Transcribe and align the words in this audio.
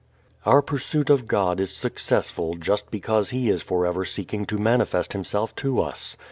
Our 0.47 0.63
pursuit 0.63 1.11
of 1.11 1.27
God 1.27 1.59
is 1.59 1.69
successful 1.69 2.55
just 2.55 2.89
because 2.89 3.29
He 3.29 3.51
is 3.51 3.61
forever 3.61 4.03
seeking 4.03 4.45
to 4.47 4.57
manifest 4.57 5.13
Himself 5.13 5.55
to 5.57 5.79
us. 5.79 6.17